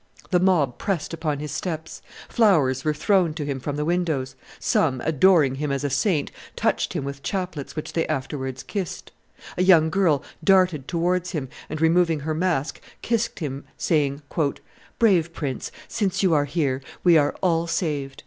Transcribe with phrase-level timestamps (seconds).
[0.31, 4.99] The mob pressed upon his steps; flowers were thrown to him from the windows; some,
[5.01, 9.11] adoring him as a saint, touched him with chaplets which they afterwards kissed;
[9.59, 14.23] a young girl darted towards him, and, removing her mask, kissed him, saying,
[14.97, 18.19] "Brave prince, since you are here, we are all saved."